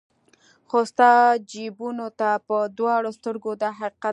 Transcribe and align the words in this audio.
خو 0.69 0.77
ستاسو 0.91 1.41
جیبونو 1.51 2.07
ته 2.19 2.29
په 2.47 2.57
دواړو 2.77 3.09
سترګو 3.17 3.51
دا 3.61 3.69
حقیقت 3.79 4.03
دی. 4.09 4.09